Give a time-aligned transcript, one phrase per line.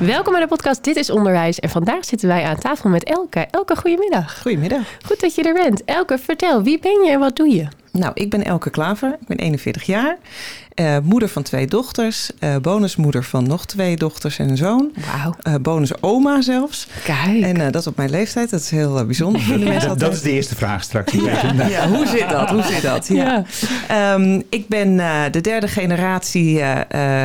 [0.00, 1.60] Welkom bij de podcast Dit is Onderwijs.
[1.60, 3.40] En vandaag zitten wij aan tafel met Elke.
[3.50, 4.40] Elke, goedemiddag.
[4.42, 4.96] Goedemiddag.
[5.06, 5.84] Goed dat je er bent.
[5.84, 7.68] Elke, vertel, wie ben je en wat doe je?
[7.92, 9.16] Nou, ik ben Elke Klaver.
[9.20, 10.16] Ik ben 41 jaar.
[10.80, 12.30] Uh, moeder van twee dochters.
[12.40, 14.92] Uh, bonusmoeder van nog twee dochters en een zoon.
[15.12, 15.34] Wauw.
[15.42, 16.86] Uh, bonusoma zelfs.
[17.04, 17.42] Kijk.
[17.42, 18.50] En dat op mijn leeftijd.
[18.50, 19.88] Dat is heel bijzonder voor de mensen.
[19.88, 21.12] Dat, dat is de eerste vraag straks.
[21.26, 22.50] Ja, ja, hoe zit dat?
[22.50, 23.08] Hoe zit dat?
[23.08, 23.44] Ja.
[23.88, 24.14] ja.
[24.14, 24.96] Um, ik ben
[25.32, 26.60] de derde generatie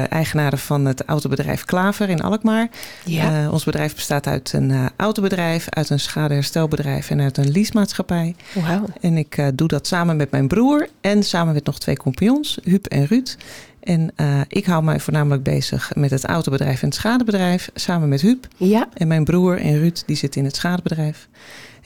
[0.08, 2.70] eigenaar van het autobedrijf Klaver in Alkmaar.
[3.04, 3.50] Ja.
[3.50, 8.36] ons bedrijf bestaat uit een autobedrijf, uit een schadeherstelbedrijf en uit een leasemaatschappij.
[8.54, 8.86] Wauw.
[9.02, 12.86] En ik doe dat samen met mijn broer en samen met nog twee compagnons, Huub
[12.86, 13.36] en Ruud.
[13.80, 18.22] En uh, ik hou mij voornamelijk bezig met het autobedrijf en het schadebedrijf, samen met
[18.22, 18.48] Huub.
[18.58, 18.90] Ja.
[18.94, 21.28] En mijn broer en Ruud, die zitten in het schadebedrijf.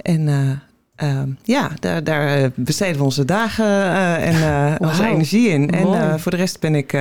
[0.01, 0.51] En uh,
[1.03, 4.87] uh, ja, daar, daar, besteden we onze dagen uh, en uh, wow.
[4.89, 5.69] onze energie in.
[5.81, 5.99] Mooi.
[5.99, 6.97] En voor de rest ben ik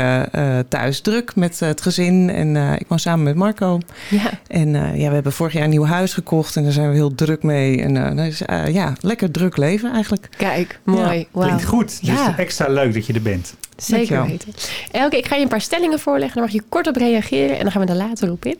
[0.68, 2.30] thuis druk met het gezin.
[2.30, 3.80] En ik woon samen met Marco.
[4.10, 4.30] Ja.
[4.46, 6.56] En ja, we hebben vorig jaar een nieuw huis gekocht.
[6.56, 7.82] En daar zijn we heel druk mee.
[7.82, 8.42] En dus,
[8.72, 10.28] ja, lekker druk leven eigenlijk.
[10.36, 11.18] Kijk, mooi.
[11.18, 11.24] Ja.
[11.30, 11.42] Wow.
[11.44, 12.00] Klinkt goed.
[12.00, 12.38] Dus Ja.
[12.38, 13.54] extra leuk dat je er bent.
[13.76, 14.52] Zeker weten.
[14.90, 16.34] Elke, ik ga je een paar stellingen voorleggen.
[16.34, 18.58] Daar mag je kort op reageren en dan gaan we er later op in.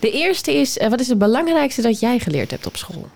[0.00, 3.08] De eerste is, uh, wat is het belangrijkste dat jij geleerd hebt op school?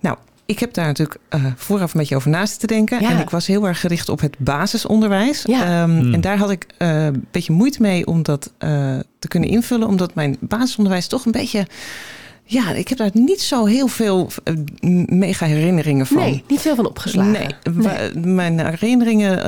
[0.00, 3.00] Nou, ik heb daar natuurlijk uh, vooraf een beetje over na te denken.
[3.00, 3.10] Ja.
[3.10, 5.42] En ik was heel erg gericht op het basisonderwijs.
[5.42, 5.82] Ja.
[5.82, 6.14] Um, Hmm.
[6.14, 9.88] En daar had ik uh, een beetje moeite mee om dat uh, te kunnen invullen.
[9.88, 11.66] Omdat mijn basisonderwijs toch een beetje...
[12.44, 16.16] Ja, ik heb daar niet zo heel veel uh, mega herinneringen van.
[16.16, 17.32] Nee, niet veel van opgeslagen.
[17.32, 19.44] Nee, mijn herinneringen uh,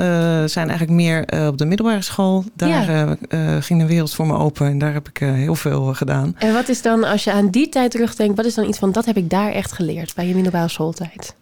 [0.49, 2.43] zijn eigenlijk meer uh, op de middelbare school.
[2.53, 3.17] Daar Ja.
[3.29, 6.35] uh, ging de wereld voor me open en daar heb ik heel veel gedaan.
[6.37, 8.91] En wat is dan, als je aan die tijd terugdenkt, wat is dan iets van
[8.91, 11.35] dat heb ik daar echt geleerd bij je middelbare schooltijd?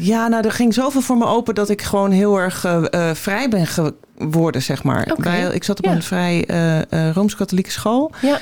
[0.00, 2.64] Ja, nou, er ging zoveel voor me open dat ik gewoon heel erg
[3.12, 3.66] vrij ben
[4.18, 5.12] geworden, zeg maar.
[5.16, 5.50] Okay.
[5.50, 5.90] Ik zat op Ja.
[5.92, 6.44] een vrij
[7.12, 8.10] rooms-katholieke school.
[8.22, 8.38] Ja.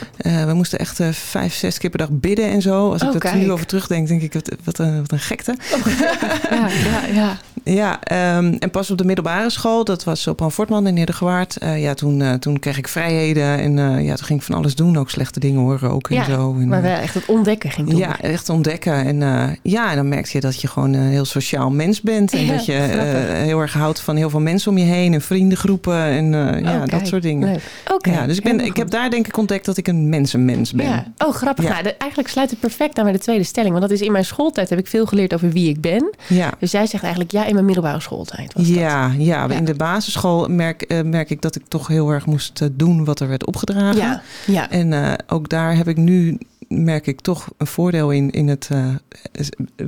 [0.46, 2.90] we moesten echt vijf, zes keer per dag bidden en zo.
[2.92, 5.56] Als ik Oh, dat nu over terugdenk, denk ik, wat, wat, een, wat een gekte.
[6.50, 7.36] ja, ja, ja.
[7.64, 7.92] Ja,
[8.36, 11.56] um, en pas op de middelbare school, dat was op An Fortman in Nedergewaard.
[11.76, 14.96] ja, toen, toen kreeg ik vrijheden en ja, toen ging ik van alles doen.
[14.96, 16.54] Ook slechte dingen horen, roken ja, en zo.
[16.58, 17.98] En, maar wel echt het ontdekken ging doen.
[17.98, 19.04] Ja, echt ontdekken.
[19.04, 19.16] En
[19.62, 22.32] ja, en dan merkte je dat je gewoon een heel sociaal mens bent.
[22.32, 25.14] En dat je uh, heel erg houdt van heel veel mensen om je heen.
[25.14, 25.20] En
[25.62, 27.60] vriendengroepen en uh, ja, Oh, dat soort dingen.
[27.92, 28.10] Oké.
[28.10, 30.86] Ja, dus ik, ben, ik heb daar denk ik ontdekt dat ik een mensenmens ben.
[30.86, 31.06] Ja.
[31.18, 31.64] Oh, grappig.
[31.64, 31.70] Ja.
[31.70, 33.70] Nou, de- eigenlijk sluit het perfect aan bij de tweede stelling.
[33.74, 36.10] Want dat is in mijn schooltijd heb ik veel geleerd over wie ik ben.
[36.28, 36.52] Ja.
[36.58, 38.52] Dus jij zegt eigenlijk ja in mijn middelbare schooltijd.
[38.54, 38.74] Was dat.
[38.76, 39.50] Ja, ja, Ja.
[39.50, 43.04] in de basisschool merk, uh, merk ik dat ik toch heel erg moest uh, doen
[43.04, 44.00] wat er werd opgedragen.
[44.00, 44.70] Ja, ja.
[44.70, 48.68] En uh, ook daar heb ik nu, merk ik toch een voordeel in, in het
[48.72, 48.84] uh,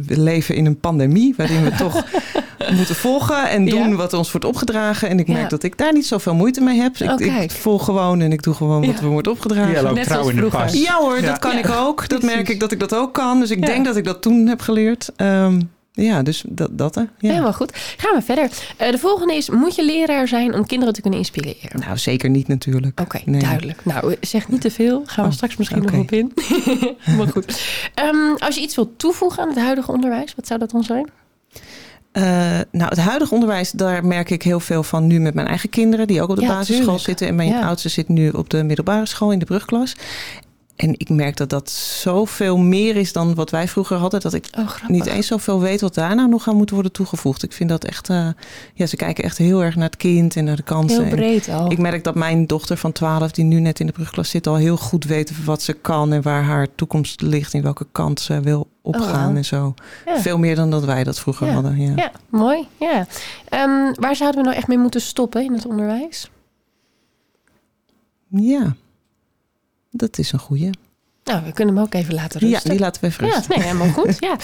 [0.08, 1.34] leven in een pandemie.
[1.36, 2.04] Waarin we toch
[2.72, 3.94] moeten volgen en doen Ja.
[3.94, 5.08] wat ons wordt opgedragen.
[5.08, 5.48] En ik merk Ja.
[5.48, 6.96] dat ik daar niet zoveel moeite mee heb.
[6.96, 9.02] Ik, Oh, ik volg gewoon en ik doe gewoon wat Ja.
[9.02, 9.72] me wordt opgedragen.
[9.72, 10.72] Ja, Net trouw als in de pas.
[10.72, 11.26] Ja hoor, Ja.
[11.26, 11.58] dat kan Ja.
[11.58, 12.08] ik ook.
[12.08, 13.40] Dat merk ik dat ik dat ook kan.
[13.40, 13.66] Dus ik Ja.
[13.66, 15.10] denk dat ik dat toen heb geleerd.
[15.16, 16.68] Um, ja, dus dat.
[16.78, 17.00] dat hè.
[17.00, 17.08] ja.
[17.18, 17.72] Helemaal goed.
[17.96, 18.44] Gaan we verder.
[18.82, 21.80] Uh, de volgende is, moet je leraar zijn om kinderen te kunnen inspireren?
[21.86, 23.00] Nou, zeker niet natuurlijk.
[23.00, 23.40] Oké, Nee.
[23.40, 23.84] duidelijk.
[23.84, 25.02] Nou, zeg niet te veel.
[25.06, 26.32] Gaan we Oh, straks misschien nog op in.
[27.16, 27.60] maar goed.
[28.12, 31.10] Um, als je iets wilt toevoegen aan het huidige onderwijs, wat zou dat dan zijn?
[32.16, 32.22] Uh,
[32.70, 36.06] nou, het huidige onderwijs, daar merk ik heel veel van nu met mijn eigen kinderen,
[36.06, 37.04] die ook op de Ja, basisschool tuurlijk.
[37.04, 37.26] zitten.
[37.28, 37.66] En mijn Ja.
[37.66, 39.96] oudste zit nu op de middelbare school in de brugklas.
[40.76, 44.20] En ik merk dat dat zoveel meer is dan wat wij vroeger hadden.
[44.20, 47.42] Dat ik Oh, niet eens zoveel weet wat daar nou nog aan moet worden toegevoegd.
[47.42, 48.28] Ik vind dat echt, uh,
[48.74, 51.04] ja, ze kijken echt heel erg naar het kind en naar de kansen.
[51.04, 51.70] Heel breed al.
[51.70, 54.56] ik merk dat mijn dochter van 12, die nu net in de brugklas zit, al
[54.56, 58.40] heel goed weet wat ze kan en waar haar toekomst ligt, in welke kant ze
[58.40, 59.36] wil opgaan wauw.
[59.36, 59.74] en zo.
[60.06, 60.20] Ja.
[60.20, 61.52] Veel meer dan dat wij dat vroeger Ja.
[61.52, 61.80] hadden.
[61.80, 61.92] Ja.
[61.96, 62.66] Ja, mooi.
[62.80, 63.06] Ja.
[63.50, 66.30] Um, waar zouden we nou echt mee moeten stoppen in het onderwijs?
[68.28, 68.74] Ja,
[69.96, 70.70] dat is een goeie.
[71.24, 72.60] Nou, we kunnen hem ook even laten rusten.
[72.64, 73.58] Ja, die laten we even Ja, rusten.
[73.58, 74.16] nee, helemaal goed.
[74.18, 74.36] Ja.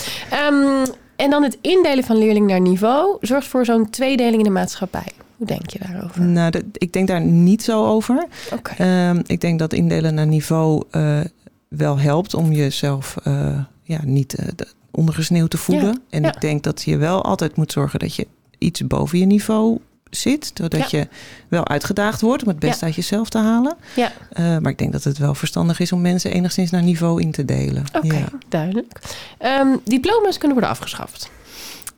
[0.48, 0.84] Um,
[1.16, 5.06] en dan het indelen van leerling naar niveau zorgt voor zo'n tweedeling in de maatschappij.
[5.36, 6.22] Hoe denk je daarover?
[6.22, 8.26] Nou, ik denk daar niet zo over.
[8.52, 9.08] Oké.
[9.08, 11.20] Um, ik denk dat indelen naar niveau uh,
[11.68, 14.46] wel helpt om jezelf uh, ja, niet uh,
[14.90, 15.92] ondergesneeuwd te voelen.
[15.92, 16.34] Ja, En ja.
[16.34, 18.26] ik denk dat je wel altijd moet zorgen dat je
[18.58, 19.78] iets boven je niveau
[20.10, 20.56] zit.
[20.56, 20.98] Doordat Ja.
[20.98, 21.08] je
[21.48, 22.86] wel uitgedaagd wordt om het beste Ja.
[22.86, 23.76] uit jezelf te halen.
[23.96, 24.12] Ja.
[24.38, 27.30] Uh, maar ik denk dat het wel verstandig is om mensen enigszins naar niveau in
[27.32, 27.84] te delen.
[27.92, 28.24] Oké, Ja.
[28.48, 28.98] duidelijk.
[29.44, 31.30] Um, diploma's kunnen worden afgeschaft.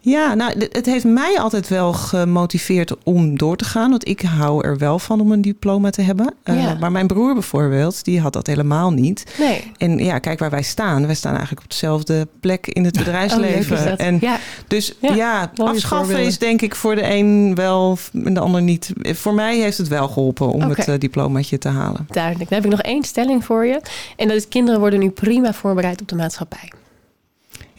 [0.04, 3.90] Ja, nou, het heeft mij altijd wel gemotiveerd om door te gaan.
[3.90, 6.34] Want ik hou er wel van om een diploma te hebben.
[6.42, 6.80] Eh.
[6.80, 9.34] Maar mijn broer bijvoorbeeld, die had dat helemaal niet.
[9.38, 9.72] Nee.
[9.76, 11.06] En ja, kijk waar wij staan.
[11.06, 13.84] Wij staan eigenlijk op dezelfde plek in het Oh, leuk bedrijfsleven.
[13.84, 13.98] dat.
[13.98, 14.38] en ja.
[14.66, 18.92] dus Ja, ja, afschaffen is denk ik voor de een wel en de ander niet.
[19.02, 22.06] Voor mij heeft het wel geholpen om het eh, diplomaatje te halen.
[22.10, 22.50] Duidelijk.
[22.50, 23.80] Dan heb ik nog één stelling voor je.
[24.16, 26.70] En dat is kinderen worden nu prima voorbereid op de maatschappij.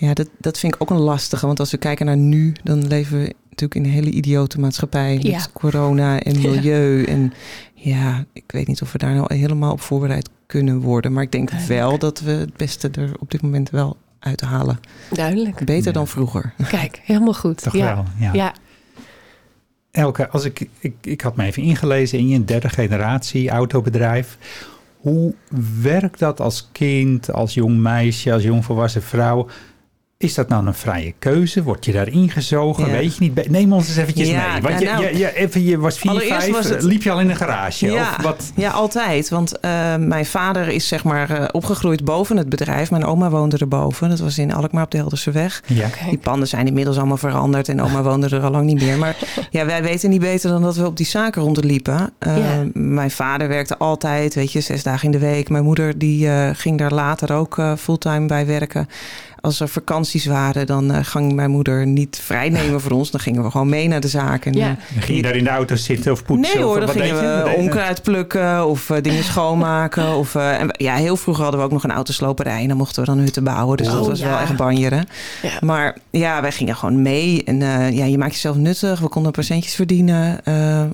[0.03, 1.45] Ja, dat, dat vind ik ook een lastige.
[1.45, 5.13] Want als we kijken naar nu, dan leven we natuurlijk in een hele idiote maatschappij.
[5.13, 5.45] Met Ja.
[5.53, 6.49] corona en Ja.
[6.49, 7.03] milieu.
[7.03, 7.33] En
[7.73, 11.13] ja, ik weet niet of we daar nou helemaal op voorbereid kunnen worden.
[11.13, 11.79] Maar ik denk Duidelijk.
[11.79, 14.79] wel dat we het beste er op dit moment wel uithalen.
[15.11, 15.65] Duidelijk.
[15.65, 15.91] Beter Ja.
[15.91, 16.53] dan vroeger.
[16.69, 17.61] Kijk, helemaal goed.
[17.63, 17.95] Toch ja.
[17.95, 18.33] wel, ja.
[18.33, 18.53] Ja.
[19.91, 24.37] Elke, als ik, ik, ik had me even ingelezen in je derde generatie autobedrijf.
[24.97, 25.33] Hoe
[25.81, 29.47] werkt dat als kind, als jong meisje, als jong volwassen vrouw?
[30.23, 31.63] Is dat nou een vrije keuze?
[31.63, 32.85] Word je daar ingezogen?
[32.85, 32.91] Ja.
[32.91, 33.49] Weet je niet?
[33.49, 34.61] Neem ons eens eventjes Ja, mee.
[34.61, 36.83] Want ja, je, nou, je, je, even, je was vier, allereerst vijf, was het- eh,
[36.83, 37.91] liep je al in een garage?
[37.91, 38.01] Ja.
[38.17, 38.51] Of wat?
[38.55, 39.29] Ja, altijd.
[39.29, 42.91] Want eh, mijn vader is zeg maar eh, opgegroeid boven het bedrijf.
[42.91, 44.09] Mijn oma woonde erboven.
[44.09, 45.63] Dat was in Alkmaar op de Helderse weg.
[45.67, 45.87] Ja.
[46.09, 48.97] Die panden zijn inmiddels allemaal veranderd en oma woonde er al lang niet meer.
[48.97, 49.15] Maar
[49.49, 52.13] ja, wij weten niet beter dan dat we op die zaken rondliepen.
[52.27, 52.63] Uh, Ja.
[52.73, 55.49] Mijn vader werkte altijd, weet je, zes dagen in de week.
[55.49, 58.87] Mijn moeder die eh, ging daar later ook fulltime bij werken.
[59.45, 63.11] Als er vakanties waren, dan eh, ging mijn moeder niet vrijnemen voor ons.
[63.11, 64.45] Dan gingen we gewoon mee naar de zaak.
[64.45, 64.67] En, Ja.
[64.69, 66.55] eh, Dan ging je daar in de auto zitten of poetsen?
[66.55, 67.55] Nee hoor, of, dan wat gingen we je?
[67.57, 70.15] onkruid plukken of eh, dingen schoonmaken.
[70.15, 72.61] Of, en ja, heel vroeger hadden we ook nog een autosloperij.
[72.61, 73.77] En dan mochten we dan hutten bouwen.
[73.77, 75.07] Dus dat Oh, was wel echt banjeren.
[75.41, 75.51] Ja.
[75.61, 77.43] Maar ja, wij gingen gewoon mee.
[77.43, 77.59] En
[77.93, 78.99] ja, je maakt jezelf nuttig.
[78.99, 80.37] We konden centjes verdienen.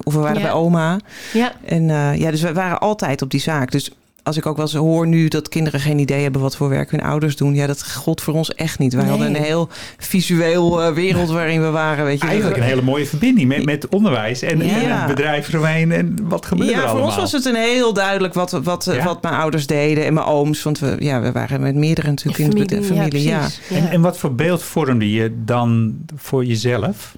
[0.03, 0.97] of we waren bij oma.
[1.33, 1.51] Ja.
[1.65, 1.83] En
[2.17, 3.71] ja, dus we waren altijd op die zaak.
[3.71, 3.91] Dus
[4.23, 6.91] als ik ook wel eens hoor nu dat kinderen geen idee hebben wat voor werk
[6.91, 7.55] hun ouders doen.
[7.55, 8.93] Ja, dat gold voor ons echt niet.
[8.93, 9.11] Wij Nee.
[9.11, 12.05] hadden een heel visueel eh, wereld waarin we waren.
[12.05, 12.27] Weet je.
[12.27, 14.73] Eigenlijk een hele mooie verbinding met, met onderwijs en, Ja.
[14.73, 15.91] het bedrijf eromheen.
[15.91, 17.07] En wat gebeurt er Ja, voor allemaal?
[17.07, 19.03] ons was het een heel duidelijk wat, wat, Ja?
[19.03, 20.63] wat mijn ouders deden en mijn ooms.
[20.63, 23.23] Want we, ja, we waren met meerdere natuurlijk in de familie.
[23.27, 23.47] Ja.
[23.69, 23.75] Ja.
[23.75, 27.17] En, en wat voor beeld vormde je dan voor jezelf?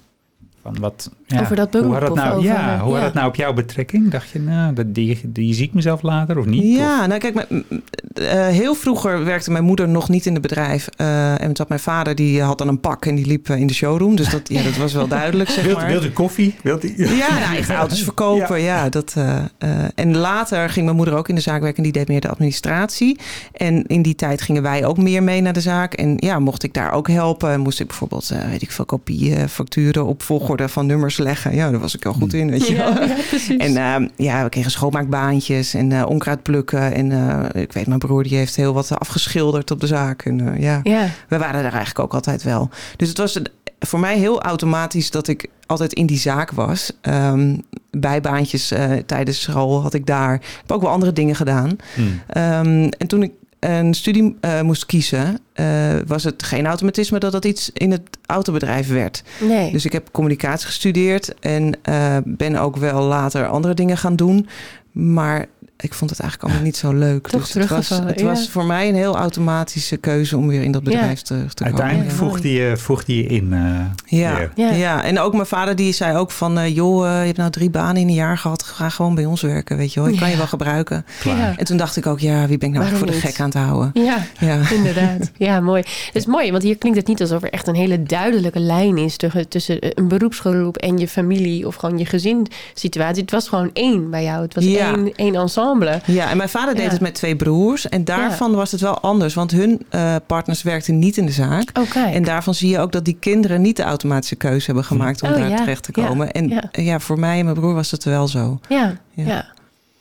[0.63, 3.13] Van wat, ja, Over dat hoe beroep had dat nou, over, ja, hoe had dat
[3.13, 4.12] nou op jouw betrekking?
[4.12, 6.75] Dacht je, nou, dat, die, die zie ik mezelf later of niet?
[6.78, 7.66] Ja, nou kijk, mijn-
[8.13, 10.88] eh, heel vroeger werkte mijn moeder nog niet in het bedrijf.
[10.98, 13.74] eh, en mijn vader, die had dan een pak en die liep eh, in de
[13.74, 14.16] showroom.
[14.16, 15.88] Dus dat, ja, dat was wel duidelijk, zeg Wilt, maar.
[15.88, 16.56] wilt u koffie?
[16.64, 18.62] Wilt u, Ja, nou, echt auto's verkopen.
[18.62, 18.90] Ja.
[18.90, 21.84] dat, eh, eh, en later ging mijn moeder ook in de zaak werken.
[21.84, 23.19] Die deed meer de administratie.
[23.54, 25.94] En in die tijd gingen wij ook meer mee naar de zaak.
[25.94, 27.60] En ja, mocht ik daar ook helpen.
[27.60, 31.56] Moest ik bijvoorbeeld, eh, weet ik veel, kopieën, facturen op volgorde van nummers leggen.
[31.56, 32.94] Ja, daar was ik wel goed in, weet je wel.
[32.94, 33.18] Ja.
[33.57, 36.94] En eh, ja, we kregen schoonmaakbaantjes en eh, onkruid plukken.
[36.94, 40.25] En eh, ik weet, mijn broer die heeft heel wat afgeschilderd op de zaak.
[40.25, 41.09] En eh, ja, ja.
[41.27, 42.69] we waren er eigenlijk ook altijd wel.
[42.95, 43.42] Dus het was
[43.80, 46.92] voor mij heel automatisch dat ik altijd in die zaak was.
[47.01, 47.57] Ehm,
[47.92, 50.33] bijbaantjes eh, tijdens school had ik daar.
[50.33, 51.75] Ik heb ook wel andere dingen gedaan.
[51.95, 52.21] Hmm.
[52.27, 53.31] Ehm, en toen ik
[53.62, 55.66] een studie eh, moest kiezen, eh,
[56.08, 59.24] was het geen automatisme dat dat iets in het autobedrijf werd.
[59.40, 59.72] Nee.
[59.72, 64.48] Dus ik heb communicatie gestudeerd en eh, ben ook wel later andere dingen gaan doen.
[64.92, 65.46] Maar
[65.81, 67.28] ik vond het eigenlijk allemaal niet zo leuk.
[67.28, 68.25] Toch dus het was, teruggevallen, het ja.
[68.25, 70.89] was voor mij een heel automatische keuze om weer in dat Ja.
[70.92, 71.80] bedrijf terug te komen.
[71.80, 72.31] Uiteindelijk Ja, mooi.
[72.31, 73.54] voegde je, voegde je in.
[73.54, 74.50] eh, Ja.
[74.56, 74.69] Ja.
[74.72, 75.04] ja.
[75.04, 76.57] en ook mijn vader die zei ook van...
[76.57, 78.64] eh, joh, eh, je hebt nou drie banen in een jaar gehad.
[78.64, 80.09] Ga gewoon bij ons werken, weet je wel.
[80.09, 80.38] Ik kan je Ja.
[80.40, 81.06] wel gebruiken.
[81.19, 81.38] Klaar.
[81.38, 81.54] Ja.
[81.57, 83.45] En toen dacht ik ook, ja, wie ben ik nou Waarom voor de gek aan
[83.45, 83.92] het houden?
[83.94, 84.59] Ja, Ja.
[84.78, 85.31] inderdaad.
[85.38, 85.81] Ja, mooi.
[85.81, 88.97] Het is mooi, want hier klinkt het niet alsof er echt een hele duidelijke lijn
[88.97, 93.21] is tussen, tussen een beroepsgroep en je familie of gewoon je gezinssituatie.
[93.21, 94.42] Het was gewoon één bij jou.
[94.42, 94.94] Het was Ja.
[94.95, 95.69] één, één ensemble.
[96.06, 96.92] Ja, en mijn vader deed Ja.
[96.92, 97.90] het met twee broers.
[97.90, 99.33] En daarvan was het wel anders.
[99.33, 101.69] Want hun eh, partners werkten niet in de zaak.
[101.80, 101.99] Oké.
[101.99, 105.30] En daarvan zie je ook dat die kinderen niet de automatische keuze hebben gemaakt om
[105.30, 105.56] Oh, daar ja.
[105.56, 106.07] terecht te Ja.
[106.07, 106.31] komen.
[106.31, 106.63] En Ja.
[106.71, 106.99] ja.
[106.99, 108.59] voor mij en mijn broer was het wel zo.
[108.69, 109.25] Ja, Ja.
[109.25, 109.45] ja.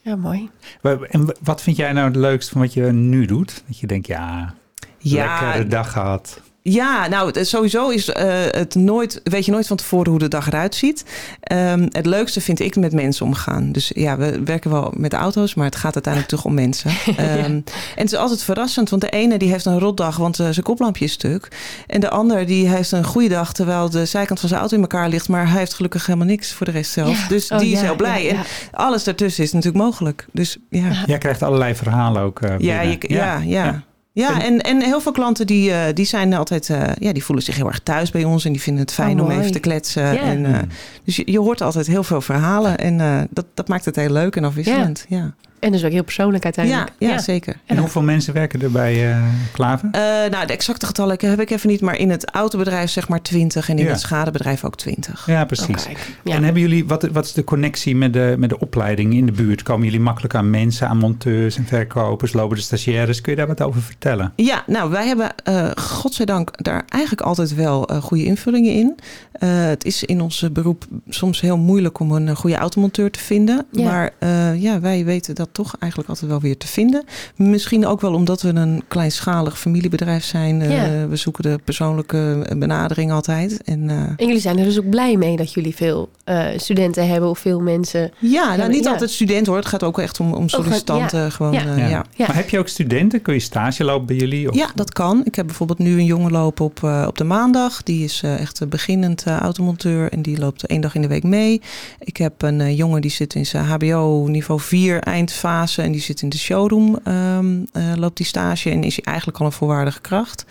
[0.02, 0.16] ja.
[0.16, 0.50] mooi.
[0.82, 3.62] En wa- wat vind jij nou het leukste van wat je nu doet?
[3.66, 4.54] Dat je denkt, ja,
[4.98, 6.40] lekkere dag gehad.
[6.62, 10.46] Ja, nou, sowieso is eh, het nooit, weet je nooit van tevoren hoe de dag
[10.46, 11.04] eruit ziet.
[11.40, 13.72] Ehm, het leukste vind ik met mensen omgaan.
[13.72, 16.90] Dus ja, we werken wel met auto's, maar het gaat uiteindelijk toch om mensen.
[17.16, 17.64] Ehm, En
[17.94, 21.04] het is altijd verrassend, want de ene die heeft een rotdag, want eh, zijn koplampje
[21.04, 21.48] is stuk.
[21.86, 24.82] En de ander die heeft een goede dag, terwijl de zijkant van zijn auto in
[24.82, 27.20] elkaar ligt, maar hij heeft gelukkig helemaal niks voor de rest zelf.
[27.22, 27.28] Ja.
[27.28, 28.24] Dus Oh, die is ja, heel blij.
[28.24, 28.38] ja, ja.
[28.38, 28.44] En
[28.78, 30.26] alles daartussen is natuurlijk mogelijk.
[30.32, 30.90] Dus ja.
[31.06, 33.82] Jij krijgt allerlei verhalen ook eh, Ja, je, ja, ja.
[34.12, 34.42] Ja.
[34.42, 37.56] en, en heel veel klanten die, eh, die zijn altijd, eh, ja, die voelen zich
[37.56, 39.38] heel erg thuis bij ons en die vinden het fijn Oh, om mooi.
[39.38, 40.18] even te kletsen.
[40.20, 40.68] En, eh, Hmm.
[41.04, 44.10] dus je, je hoort altijd heel veel verhalen en eh, dat, dat maakt het heel
[44.10, 45.06] leuk en afwisselend.
[45.08, 45.34] Ja.
[45.60, 46.96] En dus ook heel persoonlijk Ja, uiteindelijk.
[46.98, 47.56] ja, zeker.
[47.66, 49.88] En hoeveel mensen werken er bij eh Klaver?
[49.92, 50.00] Eh,
[50.30, 53.68] nou, de exacte getallen heb ik even niet, maar in het autobedrijf zeg maar 20
[53.68, 53.90] en in Ja.
[53.90, 55.26] het schadebedrijf ook 20.
[55.26, 55.86] Ja, Oh, precies.
[56.24, 56.34] Ja.
[56.34, 59.32] En hebben jullie, wat, wat is de connectie met de, met de opleiding in de
[59.32, 59.62] buurt?
[59.62, 62.32] Komen jullie makkelijk aan mensen, aan monteurs en verkopers?
[62.32, 63.20] Lopen de stagiaires?
[63.20, 64.32] Kun je daar wat over vertellen?
[64.36, 68.98] Ja, nou, wij hebben, eh godzijdank, daar eigenlijk altijd wel eh, goede invullingen in.
[69.32, 73.66] Eh, het is in ons beroep soms heel moeilijk om een goede automonteur te vinden.
[73.70, 73.84] Ja.
[73.84, 77.04] Maar eh, ja, wij weten dat toch eigenlijk altijd wel weer te vinden.
[77.36, 80.62] Misschien ook wel omdat we een kleinschalig familiebedrijf zijn.
[80.62, 81.06] Eh, Ja.
[81.08, 83.62] We zoeken de persoonlijke benadering altijd.
[83.62, 87.08] En, eh, En jullie zijn er dus ook blij mee dat jullie veel eh, studenten
[87.08, 88.10] hebben of veel mensen.
[88.18, 88.90] ja, nou, niet ja.
[88.90, 89.56] altijd student hoor.
[89.56, 91.32] Het gaat ook echt om, om sollicitanten.
[91.32, 91.64] Gewoon, Ja.
[91.76, 92.04] eh, Ja.
[92.16, 93.22] Maar heb je ook studenten?
[93.22, 94.48] Kun je stage lopen bij jullie?
[94.48, 95.20] Of- Ja, dat kan.
[95.24, 97.82] Ik heb bijvoorbeeld nu een jongen lopen op, eh, op de maandag.
[97.82, 101.22] Die is eh, echt een beginnend automonteur en die loopt één dag in de week
[101.22, 101.60] mee.
[101.98, 105.00] Ik heb een jongen die zit in zijn HBO niveau 4
[105.44, 106.98] eindfase en die zit in de showroom.
[107.04, 110.44] ehm, eh, loopt die stage en is hij eigenlijk al een volwaardige kracht.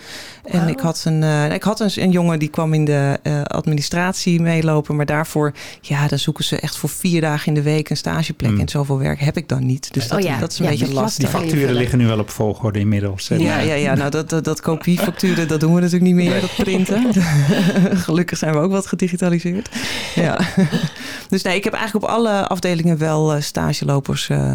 [0.46, 3.41] En ik had, een, eh, ik had een, een jongen die kwam in de eh,
[3.41, 4.96] administratie meelopen.
[4.96, 8.50] Maar daarvoor, ja, dan zoeken ze echt voor vier dagen in de week een stageplek.
[8.50, 8.60] Hmm.
[8.60, 9.93] En zoveel werk heb ik dan niet.
[9.93, 10.39] Dus Oh dat, ja.
[10.39, 11.29] dat is een Ja, beetje die lastig.
[11.31, 13.27] Die facturen liggen nu wel op volgorde inmiddels.
[13.27, 13.93] Ja, ja, ja.
[13.96, 17.13] nou dat, dat, dat kopiefacturen, dat doen we natuurlijk niet meer, dat printen.
[18.05, 19.69] Gelukkig zijn we ook wat gedigitaliseerd.
[20.15, 20.39] Ja.
[21.29, 24.53] Dus nee, ik heb eigenlijk op alle afdelingen wel stagelopers eh,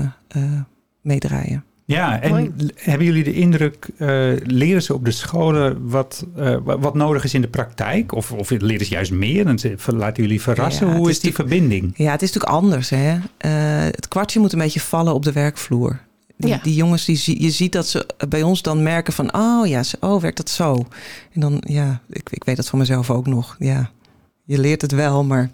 [1.00, 1.64] meedraaien.
[1.86, 2.50] Ja, en Mooi.
[2.74, 4.08] hebben jullie de indruk, eh,
[4.44, 8.12] leren ze op de scholen wat, eh, wa- wat nodig is in de praktijk?
[8.14, 10.86] Of, of leren ze juist meer en ze, laten jullie verrassen?
[10.88, 11.92] Ja, Hoe is is die verbinding?
[11.96, 12.90] Ja, het is natuurlijk anders.
[12.90, 13.18] Hè?
[13.36, 13.50] Eh,
[13.90, 16.00] het kwartje moet een beetje vallen op de werkvloer.
[16.36, 16.60] Die, Ja.
[16.62, 19.34] die jongens, die, zie- je ziet dat ze bij ons dan merken van...
[19.36, 20.86] oh ja, ze- oh, werkt dat zo?
[21.32, 23.56] En dan, ja, ik, ik weet dat van mezelf ook nog.
[23.58, 23.90] Ja,
[24.44, 25.50] je leert het wel, maar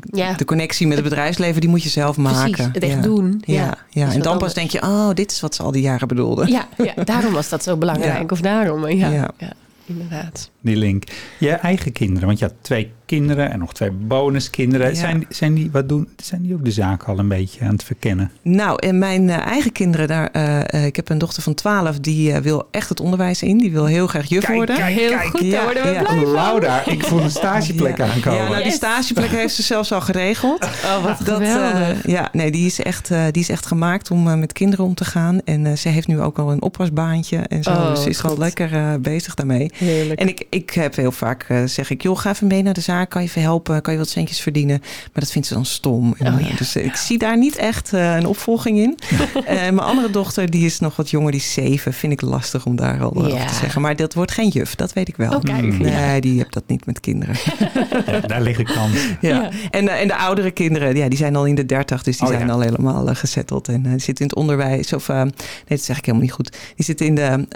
[0.00, 0.32] de, Ja.
[0.32, 1.60] de connectie met het bedrijfsleven...
[1.60, 2.50] die moet je zelf maken.
[2.50, 3.00] Precies, het echt ja.
[3.00, 3.42] doen.
[3.44, 4.08] Ja, Ja, ja.
[4.08, 6.48] is en dan pas denk je, oh, dit is wat ze al die jaren bedoelden.
[6.48, 8.32] Ja, ja, daarom was dat zo belangrijk.
[8.32, 9.30] Of daarom, ja, Ja.
[9.38, 9.52] ja.
[9.86, 10.50] inderdaad.
[10.60, 11.04] Die link.
[11.38, 14.88] Je eigen kinderen, want je had twee kinderen en nog twee bonuskinderen.
[14.88, 14.94] Ja.
[14.94, 17.84] Zijn, zijn, die, wat doen, zijn die ook de zaak al een beetje aan het
[17.84, 18.30] verkennen?
[18.42, 21.98] Nou, en mijn eh, eigen kinderen, daar, eh, eh, ik heb een dochter van 12,
[21.98, 23.58] die wil echt het onderwijs in.
[23.58, 24.84] Die wil heel graag juf worden.
[24.84, 26.02] Heel goed, Ja, daar worden we ja.
[26.02, 26.32] blij van.
[26.32, 28.12] Laura, ik voel een stageplek ja.
[28.12, 28.42] aankomen.
[28.42, 30.64] Ja, nou, die stageplek heeft ze zelfs al geregeld.
[30.64, 32.06] Oh, wat Dat, eh, geweldig.
[32.06, 34.94] ja, nee, die is echt, eh, die is echt gemaakt om eh, met kinderen om
[34.94, 35.40] te gaan.
[35.44, 37.70] En eh, ze heeft nu ook al een oppasbaantje en zo.
[37.70, 39.70] Oh, dus ze is gewoon lekker eh, bezig daarmee.
[39.74, 40.20] Heerlijk.
[40.20, 42.97] En ik, ik heb heel vaak, zeg ik, joh, ga even mee naar de zaak.
[43.06, 43.82] Kan je even helpen?
[43.82, 44.78] Kan je wat centjes verdienen?
[44.80, 46.14] Maar dat vindt ze dan stom.
[46.18, 46.56] En, Oh, eh, ja.
[46.56, 48.98] Dus eh, ik zie daar niet echt eh, een opvolging in.
[49.46, 51.92] Mijn andere dochter, die is nog wat jonger, die is zeven.
[51.92, 53.80] Vind ik lastig om daar al over te zeggen.
[53.80, 55.32] Maar dat wordt geen juf, dat weet ik wel.
[55.32, 55.42] Oh.
[55.42, 55.78] Mm.
[55.78, 57.36] Nee, die heeft dat niet met kinderen.
[58.26, 58.96] Daar lig ik kans.
[59.20, 59.50] Ja.
[59.70, 62.28] En, de, en de oudere kinderen, ja, die zijn al in de dertig, dus die
[62.28, 63.68] Oh, zijn al helemaal gezetteld.
[63.68, 65.32] En die zitten in het onderwijs, of nee,
[65.66, 66.56] dat zeg ik helemaal niet goed.
[66.76, 67.46] Die zitten in de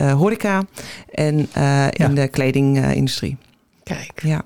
[0.00, 0.62] uh, horeca
[1.10, 1.48] en
[1.92, 3.36] in de kledingindustrie.
[3.82, 4.22] Kijk.
[4.22, 4.44] Ja.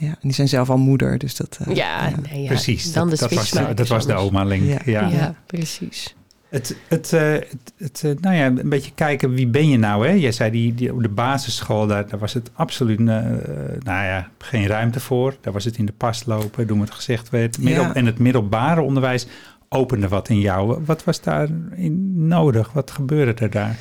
[0.00, 0.08] Ja.
[0.08, 1.58] En die zijn zelf al moeder, dus dat...
[1.66, 2.14] ja, ja.
[2.30, 2.48] Nee, ja.
[2.48, 4.64] Precies, Dan dat, de dat, was, de, dat was de oma-link.
[4.68, 4.78] Ja.
[4.84, 5.08] Ja.
[5.08, 6.14] Ja, precies.
[6.48, 10.06] Het, het, uh, het, het uh, nou ja, een beetje kijken, wie ben je nou?
[10.06, 10.12] Hè?
[10.12, 14.28] Jij zei, die, die, op de basisschool, daar, daar was het absoluut uh, nou ja,
[14.38, 15.36] geen ruimte voor.
[15.40, 17.58] Daar was het in de pas lopen, doen wat gezegd werd.
[17.58, 17.94] Middel, ja.
[17.94, 19.26] En het middelbare onderwijs
[19.68, 20.82] opende wat in jou.
[20.84, 22.72] Wat was daarin nodig?
[22.72, 23.76] Wat gebeurde er daar?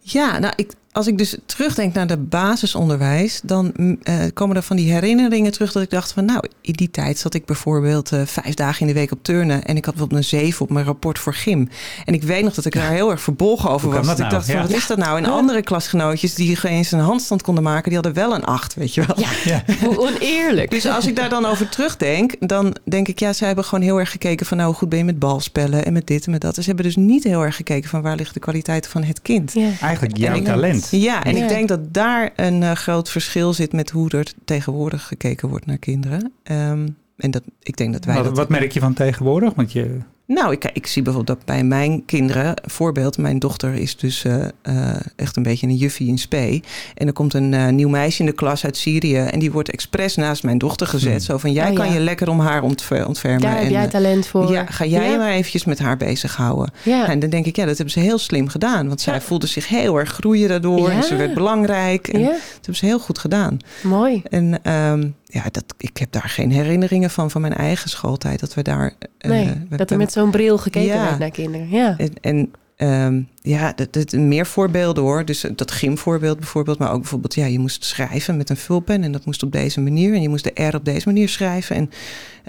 [0.00, 4.76] Ja, nou, ik, als ik dus terugdenk naar de basisonderwijs, dan uh, komen er van
[4.76, 8.20] die herinneringen terug dat ik dacht van, nou, in die tijd zat ik bijvoorbeeld uh,
[8.24, 10.84] vijf dagen in de week op turnen en ik had bijvoorbeeld een zeven op mijn
[10.84, 11.68] rapport voor gym.
[12.04, 14.06] En ik weet nog dat ik daar heel erg verbolgen over was.
[14.06, 14.28] Dat, nou?
[14.28, 14.60] ik dacht van, ja.
[14.62, 15.18] wat is dat nou?
[15.18, 18.74] En andere klasgenootjes die geen eens een handstand konden maken, die hadden wel een acht,
[18.74, 19.20] weet je wel.
[19.20, 19.64] Ja, ja.
[19.86, 20.70] hoe oneerlijk.
[20.70, 23.98] Dus als ik daar dan over terugdenk, dan denk ik, ja, ze hebben gewoon heel
[23.98, 26.40] erg gekeken van, nou, hoe goed ben je met balspellen en met dit en met
[26.40, 26.54] dat.
[26.54, 29.22] Dus ze hebben dus niet heel erg gekeken van, waar ligt de kwaliteit van het
[29.22, 29.52] kind.
[29.52, 29.70] Ja.
[29.80, 30.83] Eigenlijk jouw talent.
[30.90, 31.42] Ja, en ja.
[31.42, 35.66] ik denk dat daar een uh, groot verschil zit met hoe er tegenwoordig gekeken wordt
[35.66, 36.32] naar kinderen.
[36.50, 38.14] Um, en dat, ik denk dat wij.
[38.14, 39.54] Wat, dat wat merk je van tegenwoordig?
[39.54, 39.98] Want je.
[40.26, 44.34] Nou, ik, ik zie bijvoorbeeld dat bij mijn kinderen, voorbeeld, mijn dochter is dus uh,
[44.68, 46.62] uh, echt een beetje een juffie in spe.
[46.94, 49.70] En er komt een uh, nieuw meisje in de klas uit Syrië en die wordt
[49.70, 51.10] expres naast mijn dochter gezet.
[51.10, 51.20] Hmm.
[51.20, 51.92] Zo van, jij oh, kan ja.
[51.92, 53.40] je lekker om haar ontfer ontfermen.
[53.40, 54.52] Daar heb jij talent voor.
[54.52, 55.16] Ja, ga jij ja.
[55.16, 56.72] maar eventjes met haar bezighouden.
[56.82, 57.08] Ja.
[57.08, 58.88] En dan denk ik, ja, dat hebben ze heel slim gedaan.
[58.88, 60.90] Want zij voelde zich heel erg groeien daardoor.
[60.90, 62.08] En ze werd belangrijk.
[62.08, 63.58] En dat hebben ze heel goed gedaan.
[63.82, 64.22] Mooi.
[64.30, 68.40] En um, ja, dat, ik heb daar geen herinneringen van, van mijn eigen schooltijd.
[68.40, 68.92] Dat we daar...
[69.18, 71.04] Nee, uh, dat er met zo'n bril gekeken ja.
[71.04, 71.68] werd naar kinderen.
[71.68, 71.94] Ja.
[71.98, 75.24] En, en Ehm, ja, dat, dat, meer voorbeelden hoor.
[75.24, 76.78] Dus dat gymvoorbeeld bijvoorbeeld.
[76.78, 79.02] Maar ook bijvoorbeeld, ja, je moest schrijven met een vulpen.
[79.02, 80.14] En dat moest op deze manier.
[80.14, 81.76] En je moest de R op deze manier schrijven.
[81.76, 81.90] En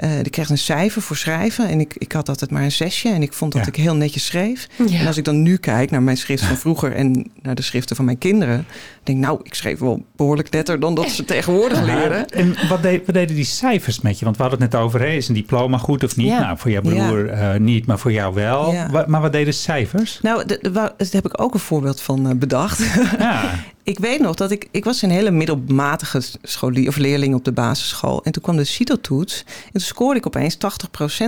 [0.04, 1.68] uh, ik kreeg een cijfer voor schrijven.
[1.70, 3.10] En ik, ik had altijd maar een zesje.
[3.10, 3.68] En ik vond dat Ja.
[3.68, 4.68] ik heel netjes schreef.
[4.88, 5.00] Ja.
[5.00, 7.96] En als ik dan nu kijk naar mijn schrift van vroeger en naar de schriften
[7.96, 8.66] van mijn kinderen,
[9.04, 12.28] denk ik, nou, ik schreef wel behoorlijk netter dan dat ze tegenwoordig leren.
[12.30, 14.26] En wat, deed, wat deden die cijfers met je?
[14.26, 16.28] Want we hadden het net over, hè, is een diploma goed of niet?
[16.28, 16.40] Ja.
[16.40, 18.72] Nou, voor jouw broer eh, niet, maar voor jou wel.
[18.74, 18.90] Ja.
[18.90, 20.20] Wa- maar wat deden cijfers?
[20.22, 22.84] Nou, de- de- waar- daar heb ik ook een voorbeeld van eh, bedacht.
[23.18, 27.46] Ja, ik weet nog dat ik, ik was een hele middelmatige scholier of leerling op
[27.46, 28.24] de basisschool.
[28.24, 29.44] En toen kwam de CITO-toets.
[29.48, 30.60] En toen scoorde ik opeens 80%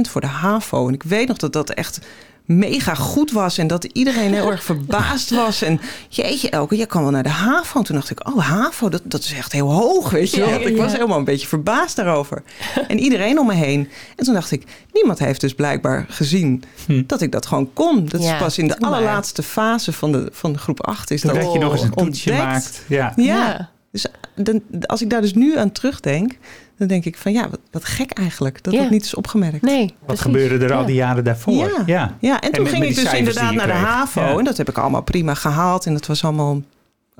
[0.09, 0.87] voor de HAVO.
[0.87, 1.99] En ik weet nog dat dat echt
[2.47, 3.57] mega goed was.
[3.57, 5.61] En dat iedereen heel erg verbaasd was.
[5.61, 7.79] En jeetje, Elke, jij kan wel naar de HAVO.
[7.79, 10.49] En toen dacht ik, oh, HAVO, dat, dat is echt heel hoog, weet je wel.
[10.49, 12.43] Ja, Want ik was helemaal een beetje verbaasd daarover.
[12.87, 13.89] En iedereen om me heen.
[14.15, 14.63] En toen dacht ik,
[14.93, 17.03] niemand heeft dus blijkbaar gezien Hm.
[17.07, 18.05] dat ik dat gewoon kon.
[18.05, 18.89] Dat Ja, is pas in de maar.
[18.89, 21.97] allerlaatste fase van de, van de groep 8 is dat dat je nog eens een
[21.97, 22.37] ontdekt.
[22.37, 22.81] maakt.
[22.87, 23.13] Ja.
[23.15, 23.69] Ja.
[23.91, 26.31] Dus dan, als ik daar dus nu aan terugdenk,
[26.77, 28.81] dan denk ik van ja, wat, wat gek eigenlijk dat Ja.
[28.81, 29.61] dat niet is opgemerkt.
[29.61, 30.23] Nee, Wat precies.
[30.25, 31.53] gebeurde er al die jaren daarvoor?
[31.53, 31.83] Ja.
[31.85, 32.15] ja.
[32.19, 33.73] Ja, en toen met- ging met ik dus inderdaad naar de.
[33.73, 34.21] HAVO.
[34.21, 34.37] Ja.
[34.37, 35.85] En dat heb ik allemaal prima gehaald.
[35.85, 36.61] En dat was allemaal,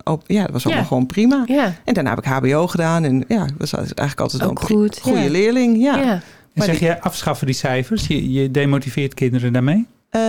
[0.04, 0.88] ook, ja, dat was allemaal Ja.
[0.88, 1.44] gewoon prima.
[1.46, 3.04] Ja, En daarna heb ik HBO gedaan.
[3.04, 5.30] En ja, was eigenlijk altijd Ook een goed, goede ja.
[5.30, 5.78] leerling.
[5.82, 5.96] Ja.
[5.98, 6.12] ja.
[6.12, 6.22] En
[6.54, 8.08] Maar zeg die- je afschaffen die cijfers?
[8.08, 9.86] Je, je demotiveert kinderen daarmee?
[10.10, 10.22] Eh,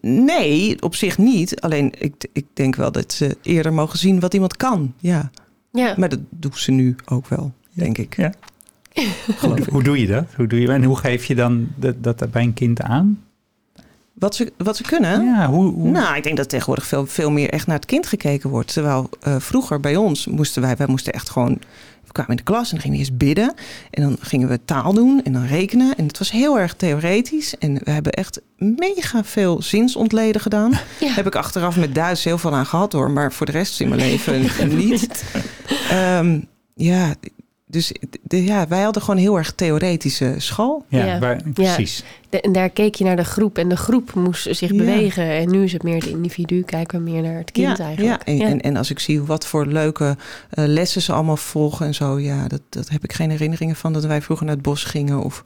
[0.00, 1.60] nee, op zich niet.
[1.60, 4.94] Alleen ik, ik denk wel dat ze eerder mogen zien wat iemand kan.
[4.98, 5.30] Ja.
[5.72, 5.94] ja.
[5.96, 8.16] Maar dat doen ze nu ook wel, denk ik.
[8.16, 8.32] Ja.
[9.70, 10.24] Hoe, doe je dat?
[10.36, 13.22] Hoe doe je, en hoe geef je dan dat, dat bij een kind aan?
[14.12, 15.24] Wat ze, wat ze kunnen?
[15.24, 18.06] Ja, hoe, hoe- Nou, ik denk dat tegenwoordig veel, veel meer echt naar het kind
[18.06, 18.72] gekeken wordt.
[18.72, 21.58] Terwijl eh, vroeger bij ons moesten wij, wij moesten echt gewoon.
[22.06, 23.54] We kwamen in de klas en dan gingen we eerst bidden.
[23.90, 25.96] En dan gingen we taal doen en dan rekenen.
[25.96, 27.58] En het was heel erg theoretisch.
[27.58, 30.70] En we hebben echt mega veel zinsontleden gedaan.
[31.00, 31.12] Ja.
[31.12, 33.10] Heb ik achteraf met Duits heel veel aan gehad hoor.
[33.10, 34.46] Maar voor de rest in mijn leven
[34.76, 35.24] niet.
[35.90, 36.40] Ehm,
[36.74, 37.14] ja,
[37.72, 40.84] dus de, ja, wij hadden gewoon heel erg theoretische school.
[40.88, 41.18] ja, Ja.
[41.18, 42.04] waar- precies.
[42.32, 44.76] De- en daar keek je naar de groep en de groep moest zich Ja.
[44.76, 45.24] bewegen.
[45.30, 48.26] En nu is het meer het individu, kijken we meer naar het kind ja, eigenlijk.
[48.26, 50.16] Ja, en, En, en als ik zie wat voor leuke
[50.50, 53.92] eh, lessen ze allemaal volgen en zo, ja, dat, dat heb ik geen herinneringen van
[53.92, 55.44] dat wij vroeger naar het bos gingen of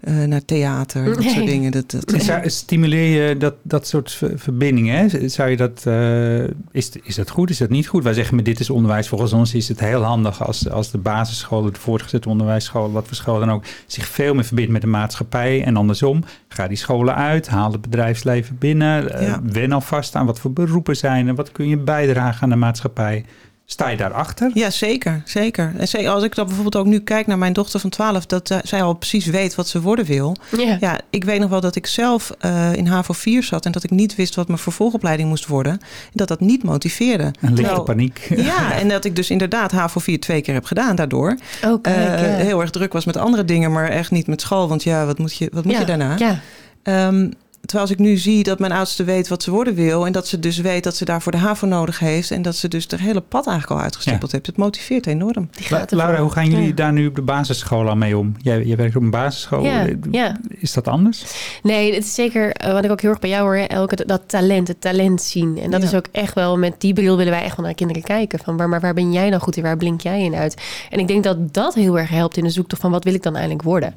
[0.00, 1.28] eh, naar theater, dat Nee.
[1.34, 1.72] soort dingen.
[1.72, 4.96] Dat, dat, En zou- Stimuleer je dat, dat soort ver- verbindingen?
[4.96, 5.28] Hè?
[5.28, 7.50] Zou je dat, eh, is, is dat goed?
[7.50, 8.02] Is dat niet goed?
[8.02, 9.08] Wij zeggen, maar dit is onderwijs.
[9.08, 13.16] Volgens ons is het heel handig als, als de basisscholen, de voortgezet onderwijsscholen, wat voor
[13.16, 15.64] scholen dan ook, zich veel meer verbindt met de maatschappij.
[15.64, 16.13] En andersom,
[16.48, 19.12] ga die scholen uit, haal het bedrijfsleven binnen.
[19.18, 19.40] eh, Ja.
[19.42, 23.24] wen alvast aan wat voor beroepen zijn en wat kun je bijdragen aan de maatschappij.
[23.66, 24.50] Sta je daarachter?
[24.54, 25.72] Ja, zeker, zeker.
[25.78, 28.58] En als ik dan bijvoorbeeld ook nu kijk naar mijn dochter van 12, dat eh,
[28.62, 30.36] zij al precies weet wat ze worden wil.
[30.56, 30.76] Ja.
[30.80, 33.84] Ja, ik weet nog wel dat ik zelf eh, in HAVO 4 zat en dat
[33.84, 35.72] ik niet wist wat mijn vervolgopleiding moest worden.
[35.72, 35.78] En
[36.12, 37.24] dat dat niet motiveerde.
[37.24, 38.26] Een lichte Terwijl- paniek.
[38.36, 41.36] Ja, en dat ik dus inderdaad HAVO 4 twee keer heb gedaan daardoor.
[41.64, 44.68] Oh, kijk, Eh, heel erg druk was met andere dingen, maar echt niet met school.
[44.68, 45.80] Want ja, wat moet je, wat moet ja.
[45.80, 46.14] je daarna?
[46.18, 46.40] Ja,
[46.82, 47.30] Ehm,
[47.66, 50.06] terwijl als ik nu zie dat mijn oudste weet wat ze worden wil...
[50.06, 52.30] en dat ze dus weet dat ze daarvoor de HAVO nodig heeft...
[52.30, 54.46] en dat ze dus het hele pad eigenlijk al uitgestippeld heeft.
[54.46, 55.48] Het motiveert enorm.
[55.68, 55.84] La-.
[55.88, 56.72] Laura, hoe gaan jullie Ja.
[56.74, 58.34] daar nu op de basisschool al mee om?
[58.42, 59.64] Jij, jij werkt op een basisschool.
[59.64, 60.36] Ja, ja.
[60.48, 61.24] Is dat anders?
[61.62, 64.08] Nee, het is zeker eh, wat ik ook heel erg bij jou hoor, Elke, dat-
[64.08, 65.58] dat talent, het talent zien.
[65.58, 65.86] En dat Ja.
[65.88, 68.38] is ook echt wel, met die bril willen wij echt wel naar kinderen kijken.
[68.38, 70.62] Van waar, maar waar ben jij dan goed in, waar blink jij in uit?
[70.90, 73.22] En ik denk dat dat heel erg helpt in de zoektocht van wat wil ik
[73.22, 73.94] dan eindelijk worden.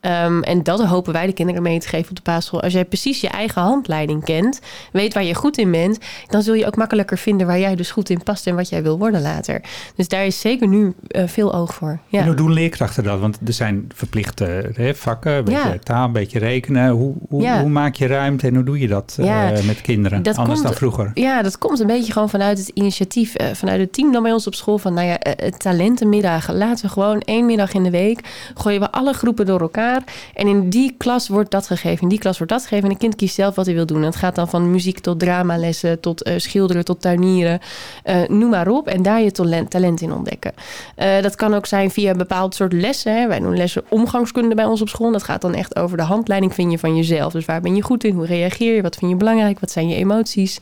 [0.00, 2.62] Ehm, en dat hopen wij de kinderen mee te geven op de basisschool.
[2.62, 4.60] Als jij precies je eigen handleiding kent,
[4.92, 7.90] weet waar je goed in bent, dan zul je ook makkelijker vinden waar jij dus
[7.90, 9.60] goed in past en wat jij wil worden later.
[9.96, 11.98] Dus daar is zeker nu eh, veel oog voor.
[12.08, 12.20] Ja.
[12.20, 13.20] En hoe doen leerkrachten dat?
[13.20, 15.78] Want er zijn verplichte hè, vakken, een beetje Ja.
[15.82, 16.90] taal, een beetje rekenen.
[16.90, 17.60] Hoe, hoe, Ja.
[17.60, 20.22] hoe maak je ruimte en hoe doe je dat eh, met kinderen?
[20.22, 21.10] dat Anders komt- dan vroeger.
[21.14, 24.32] Ja, dat komt een beetje gewoon vanuit het initiatief, eh, vanuit het team dan bij
[24.32, 24.78] ons op school.
[24.78, 26.52] Van nou ja, eh, het talentenmiddag.
[26.52, 28.20] Laten we gewoon één middag in de week
[28.54, 29.95] gooien we alle groepen door elkaar.
[30.34, 32.84] En in die klas wordt dat gegeven, in die klas wordt dat gegeven.
[32.84, 33.98] En een kind kiest zelf wat hij wil doen.
[33.98, 37.60] En het gaat dan van muziek tot dramalessen, tot eh, schilderen, tot tuinieren.
[38.02, 38.88] Eh, noem maar op.
[38.88, 40.52] En daar je talent, talent in ontdekken.
[40.94, 43.28] Eh, dat kan ook zijn via een bepaald soort lessen.
[43.28, 45.12] Wij doen lessen omgangskunde bij ons op school.
[45.12, 47.32] Dat gaat dan echt over de handleiding vind je van jezelf.
[47.32, 48.14] Dus waar ben je goed in?
[48.14, 48.82] Hoe reageer je?
[48.82, 49.60] Wat vind je belangrijk?
[49.60, 50.58] Wat zijn je emoties?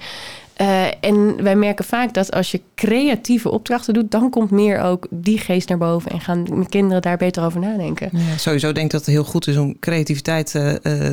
[0.54, 5.06] Eh, en wij merken vaak dat als je creatieve opdrachten doet, dan komt meer ook
[5.10, 8.08] die geest naar boven en gaan mijn kinderen daar beter over nadenken.
[8.12, 11.10] Ja, sowieso denk ik dat het heel goed is om creativiteit eh,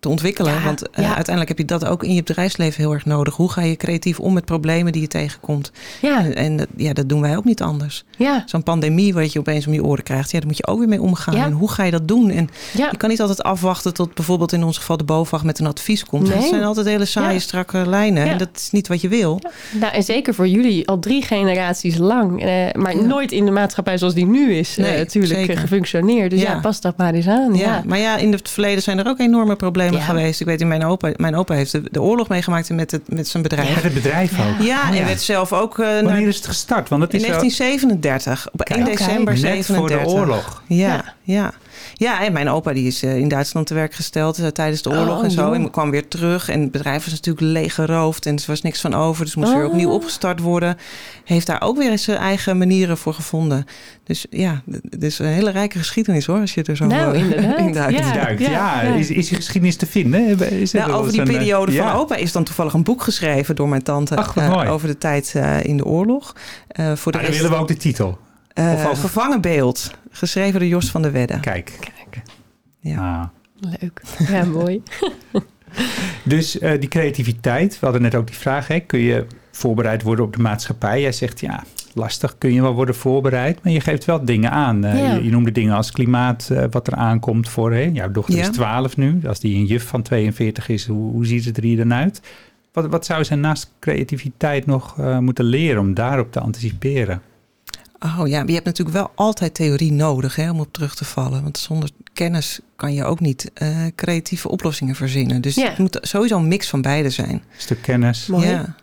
[0.00, 0.52] te ontwikkelen.
[0.54, 3.34] Ja, Want eh, uiteindelijk heb je dat ook in je bedrijfsleven heel erg nodig.
[3.36, 5.72] Hoe ga je creatief om met problemen die je tegenkomt?
[6.02, 8.04] Ja, En, en dat- ja, dat doen wij ook niet anders.
[8.16, 10.78] ja, Zo'n pandemie wat je opeens om je oren krijgt, ja, daar moet je ook
[10.78, 11.34] weer mee omgaan.
[11.36, 11.44] Ja.
[11.44, 12.30] En hoe ga je dat doen?
[12.30, 15.66] En je kan niet altijd afwachten tot bijvoorbeeld in ons geval de BOVAG met een
[15.66, 16.28] advies komt.
[16.28, 16.38] Nee.
[16.38, 18.28] Dat zijn altijd hele saaie, strakke lijnen.
[18.28, 19.40] En dat is niet wat je wil.
[19.80, 22.42] Nou, en zeker voor jullie al drie generaties lang.
[22.44, 25.58] eh, maar nooit in de maatschappij zoals die nu is eh, natuurlijk zeker.
[25.58, 26.30] gefunctioneerd.
[26.30, 26.58] Dus ja.
[26.60, 27.54] Pas dat maar eens aan.
[27.54, 30.04] Ja, Maar ja, in het verleden zijn er ook enorme problemen Ja.
[30.04, 30.40] geweest.
[30.40, 33.28] Ik weet, in mijn opa, mijn opa heeft de, de oorlog meegemaakt met, het, met
[33.28, 33.68] zijn bedrijf.
[33.74, 34.48] Ja, het bedrijf Ja.
[34.48, 34.60] ook.
[34.66, 36.88] Ja, Oh, en werd zelf ook eh, naar, Wanneer is het gestart?
[36.88, 38.98] Want het in is wel 1937, op 1 Kijk.
[38.98, 39.76] december net 37.
[39.76, 40.62] voor de oorlog.
[40.66, 41.52] Ja, Ja.
[41.94, 42.24] ja.
[42.24, 45.18] en mijn opa die is eh, in Duitsland te werk gesteld eh, tijdens de oorlog
[45.18, 45.42] Oh, en zo.
[45.44, 45.54] joh.
[45.54, 46.48] En kwam weer terug.
[46.48, 49.24] En het bedrijf was natuurlijk leeggeroofd en er was niks van over.
[49.24, 49.70] Dus moest weer Oh.
[49.70, 50.76] opnieuw opgestart worden.
[51.24, 53.64] Heeft daar ook weer eens zijn eigen manieren voor gevonden.
[54.04, 57.20] Dus ja, het is een hele rijke geschiedenis hoor, als je er zo Nou, eh,
[57.26, 57.58] inderdaad.
[57.58, 57.98] in duikt.
[57.98, 58.12] Ja.
[58.12, 58.40] Duikt.
[58.40, 58.48] Ja,
[58.82, 58.82] ja.
[58.82, 60.50] Is, is die geschiedenis te vinden?
[60.50, 61.92] Is er Nou, over die een, periode van ja.
[61.94, 64.16] opa is dan toevallig een boek geschreven door mijn tante.
[64.16, 64.68] Ach, wat eh, mooi.
[64.68, 66.34] over de tijd eh, in de oorlog.
[66.68, 68.18] Eh, voor de Maar dan rest, willen we ook de titel.
[68.54, 69.90] eh, of over- Vervangen beeld.
[70.10, 71.40] Geschreven door Jos van der Wedde.
[71.40, 71.76] Kijk.
[71.80, 72.22] Kijk,
[72.80, 73.20] Ja.
[73.60, 73.70] Ah.
[73.80, 74.02] leuk.
[74.28, 74.82] Ja, mooi.
[76.24, 80.24] Dus eh, die creativiteit, we hadden net ook die vraag, hè, kun je voorbereid worden
[80.24, 81.00] op de maatschappij?
[81.00, 84.84] Jij zegt ja, lastig kun je wel worden voorbereid, maar je geeft wel dingen aan.
[84.84, 85.14] Eh, Ja.
[85.14, 87.90] je, je noemde dingen als klimaat, eh, wat er aankomt voor, hè?
[87.92, 88.40] jouw dochter Ja.
[88.40, 91.62] is 12 nu, als die een juf van 42 is, hoe, hoe ziet het er
[91.62, 92.20] hier dan uit?
[92.72, 97.22] Wat, wat zou ze naast creativiteit nog eh, moeten leren om daarop te anticiperen?
[98.04, 101.42] Oh ja, je hebt natuurlijk wel altijd theorie nodig hè, om op terug te vallen.
[101.42, 105.40] Want zonder kennis kan je ook niet eh, creatieve oplossingen verzinnen.
[105.40, 105.68] Dus Ja.
[105.68, 107.30] het moet sowieso een mix van beide zijn.
[107.30, 108.48] Een stuk kennis, Mooi.
[108.48, 108.74] Ja,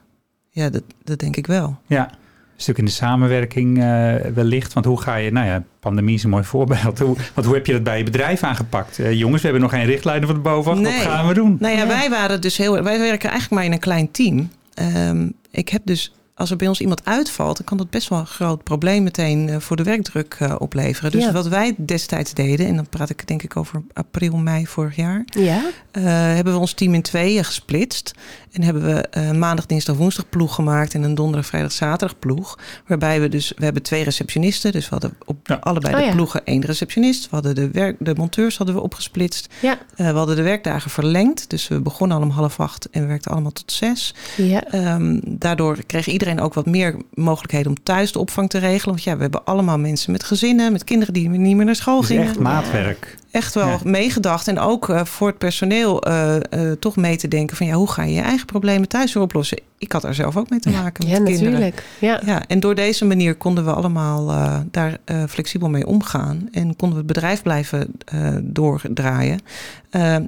[0.49, 1.77] ja dat, dat denk ik wel.
[1.88, 2.10] ja.
[2.56, 4.73] Een stuk in de samenwerking eh, wellicht.
[4.73, 6.99] Want hoe ga je, nou ja, pandemie is een mooi voorbeeld.
[6.99, 8.99] Hoe, want hoe heb je dat bij je bedrijf aangepakt?
[8.99, 10.80] Eh, jongens, we hebben nog geen richtlijnen van de bovenaf.
[10.80, 10.97] Nee.
[11.03, 11.58] Wat gaan we doen?
[11.60, 11.88] Nou ja, Ja.
[11.88, 12.71] wij waren dus heel.
[12.84, 14.49] Wij werken eigenlijk maar in een klein team.
[14.73, 16.13] Ehm, ik heb dus.
[16.38, 19.50] Als er bij ons iemand uitvalt, dan kan dat best wel een groot probleem meteen
[19.50, 21.12] eh, voor de werkdruk eh, opleveren.
[21.12, 21.32] Dus Ja.
[21.32, 25.23] wat wij destijds deden, en dan praat ik denk ik over april, mei vorig jaar,
[25.26, 28.12] Ja, eh, hebben we ons team in tweeën gesplitst.
[28.52, 32.58] En hebben we eh, maandag, dinsdag, woensdag ploeg gemaakt en een donderdag, vrijdag, zaterdag ploeg.
[32.88, 34.71] Waarbij we dus, we hebben twee receptionisten.
[34.71, 35.56] Dus we hadden op Ja.
[35.62, 36.12] allebei Oh de ja.
[36.12, 37.23] ploegen één receptionist.
[37.23, 39.47] We hadden de, werk, de monteurs hadden we opgesplitst.
[39.62, 41.50] ja, Eh, we hadden de werkdagen verlengd.
[41.50, 44.13] Dus we begonnen al om half acht en we werkten allemaal tot zes.
[44.38, 44.63] ja.
[44.63, 48.93] Ehm, daardoor kreeg iedereen ook wat meer mogelijkheden om thuis de opvang te regelen.
[48.93, 52.01] Want ja, we hebben allemaal mensen met gezinnen, met kinderen die niet meer naar school
[52.01, 53.17] gingen echt maatwerk.
[53.31, 53.77] echt wel Ja.
[53.83, 54.47] meegedacht.
[54.47, 57.89] En ook eh, voor het personeel eh, eh, toch mee te denken van ja, hoe
[57.91, 59.59] ga je je eigen problemen thuis weer oplossen?
[59.77, 61.51] Ik had er zelf ook mee te maken met Ja, kinderen.
[61.51, 61.83] natuurlijk.
[61.99, 62.21] Ja.
[62.25, 66.47] Ja, en door deze manier konden we allemaal eh, daar eh, flexibel mee omgaan.
[66.51, 69.39] En konden we het bedrijf blijven eh, doordraaien.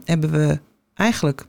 [0.06, 0.60] Hebben we
[0.96, 1.46] eigenlijk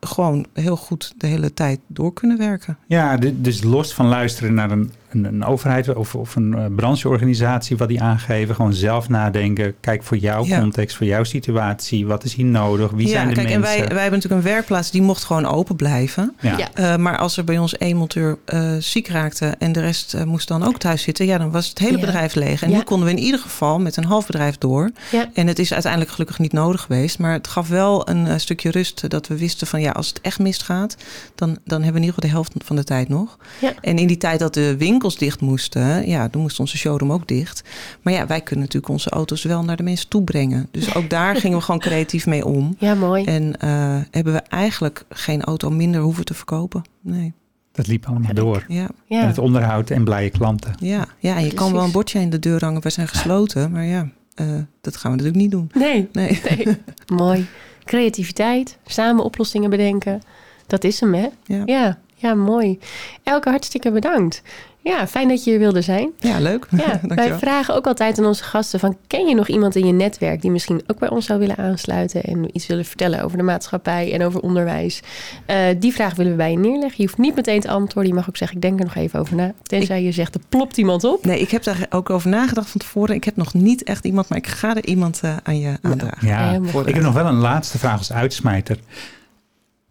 [0.00, 2.78] gewoon heel goed de hele tijd door kunnen werken.
[2.86, 7.76] Ja, dus los van luisteren naar een, een, een overheid of, of een eh, brancheorganisatie
[7.76, 8.54] wat die aangeven.
[8.54, 9.74] Gewoon zelf nadenken.
[9.80, 10.60] Kijk voor jouw Ja.
[10.60, 12.06] context, voor jouw situatie.
[12.06, 12.90] Wat is hier nodig?
[12.90, 13.78] Wie ja, zijn de kijk, en mensen?
[13.78, 16.34] wij, wij hebben natuurlijk een werkplaats die mocht gewoon open blijven.
[16.40, 16.56] ja.
[16.58, 16.68] Ja.
[16.74, 20.48] Eh, maar als er bij ons één monteur eh, ziek raakte en de rest moest
[20.48, 22.04] dan ook thuis zitten, ja, dan was het hele Ja.
[22.04, 22.62] bedrijf leeg.
[22.62, 22.76] En Ja.
[22.76, 24.90] nu konden we in ieder geval met een half bedrijf door.
[25.10, 25.28] Ja.
[25.34, 29.10] En het is uiteindelijk gelukkig niet nodig geweest, maar het gaf wel een stukje rust
[29.10, 30.96] dat we wisten van ja, als het echt misgaat,
[31.34, 33.36] dan, dan hebben we in ieder geval de helft van de tijd nog.
[33.60, 33.72] Ja.
[33.80, 37.28] En in die tijd dat de winkels dicht moesten, ja, dan moest onze showroom ook
[37.28, 37.62] dicht.
[38.02, 40.68] Maar ja, wij kunnen natuurlijk onze auto's wel naar de mensen toe brengen.
[40.70, 42.76] Dus ook daar gingen we gewoon creatief mee om.
[42.78, 43.24] Ja, mooi.
[43.24, 46.82] En eh, hebben we eigenlijk geen auto minder hoeven te verkopen.
[47.00, 47.32] Nee.
[47.72, 48.64] Dat liep allemaal door.
[48.68, 49.20] Ja, Ja.
[49.20, 50.74] En het onderhoud en blije klanten.
[50.78, 51.06] ja.
[51.18, 52.82] ja en je kan wel een bordje in de deur hangen.
[52.82, 53.70] We zijn gesloten.
[53.70, 54.46] Maar ja, eh,
[54.80, 55.70] dat gaan we natuurlijk niet doen.
[55.74, 56.40] Nee, Nee.
[56.56, 56.76] nee.
[57.06, 57.46] mooi.
[57.84, 60.22] Creativiteit, samen oplossingen bedenken.
[60.66, 61.26] Dat is hem, hè?
[61.44, 61.62] Ja.
[61.64, 62.78] Ja, ja mooi.
[63.22, 64.42] Elke hartstikke bedankt.
[64.88, 66.10] Ja, fijn dat je hier wilde zijn.
[66.18, 66.66] Ja, leuk.
[66.70, 68.96] Ja, wij vragen ook altijd aan onze gasten van...
[69.06, 72.22] ken je nog iemand in je netwerk die misschien ook bij ons zou willen aansluiten...
[72.22, 75.00] en iets willen vertellen over de maatschappij en over onderwijs?
[75.46, 76.94] Eh, die vraag willen we bij je neerleggen.
[76.96, 78.12] Je hoeft niet meteen te antwoorden.
[78.12, 79.52] Je mag ook zeggen, ik denk er nog even over na.
[79.62, 81.24] Tenzij je zegt, er plopt iemand op.
[81.24, 83.14] Nee, ik heb daar ook over nagedacht van tevoren.
[83.14, 86.28] Ik heb nog niet echt iemand, maar ik ga er iemand eh, aan je aandragen.
[86.28, 86.86] Ja, goed.
[86.86, 88.78] ik heb nog wel een laatste vraag als uitsmijter.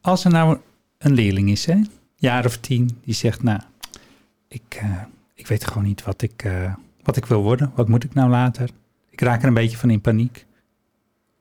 [0.02, 0.58] Als er nou
[0.98, 1.76] een leerling is, hè,
[2.16, 3.60] jaar of tien, die zegt, nou,
[4.48, 5.02] ik, eh,
[5.34, 7.72] ik weet gewoon niet wat ik, eh, wat ik wil worden.
[7.76, 8.70] Wat moet ik nou later?
[9.10, 10.46] Ik raak er een beetje van in paniek.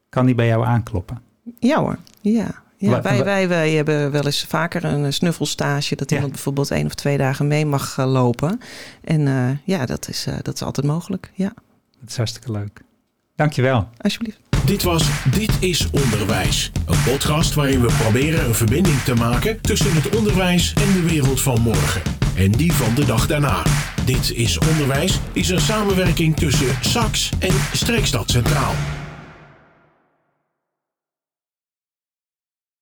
[0.08, 1.22] Kan die bij jou aankloppen?
[1.58, 2.64] Ja hoor, ja.
[2.78, 5.96] Ja, wij, wij, wij hebben wel eens vaker een eh, snuffelstage...
[5.96, 6.14] dat Ja.
[6.14, 8.60] iemand bijvoorbeeld één of twee dagen mee mag lopen.
[9.04, 11.30] En eh, ja, dat is, eh, dat is altijd mogelijk.
[11.34, 11.52] Ja,
[12.00, 12.80] Dat is hartstikke leuk.
[13.34, 13.88] Dankjewel.
[14.00, 14.40] alsjeblieft.
[14.66, 16.72] Dit was Dit is Onderwijs.
[16.86, 21.40] Een podcast waarin we proberen een verbinding te maken tussen het onderwijs en de wereld
[21.40, 22.15] van morgen.
[22.36, 23.62] En die van de dag daarna.
[24.04, 28.74] Dit is Onderwijs is een samenwerking tussen SAX en Streekstad Centraal.